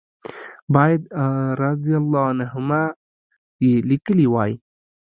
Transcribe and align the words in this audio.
باید 0.73 1.01
رضی 1.63 1.93
الله 2.01 2.23
عنهما 2.31 2.83
یې 3.65 3.73
لیکلي 3.89 4.27
وای. 4.29 4.51